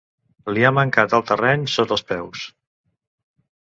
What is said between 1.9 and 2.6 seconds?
els peus.